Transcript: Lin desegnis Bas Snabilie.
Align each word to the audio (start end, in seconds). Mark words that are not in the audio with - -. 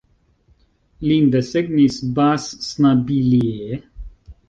Lin 1.09 1.27
desegnis 1.35 2.01
Bas 2.17 2.51
Snabilie. 2.71 3.83